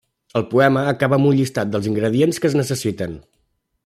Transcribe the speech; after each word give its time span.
El 0.39 0.45
poema 0.53 0.85
acaba 0.91 1.19
amb 1.19 1.29
un 1.31 1.37
llistat 1.39 1.71
dels 1.75 1.91
ingredients 1.93 2.43
que 2.45 2.51
es 2.53 2.57
necessiten. 2.61 3.15